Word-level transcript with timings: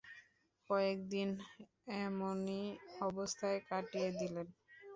কয়েকদিন 0.69 1.29
এমনি 1.99 2.61
অবস্থায় 3.01 3.59
কাটিয়ে 3.69 4.09
দিলেন। 4.19 4.47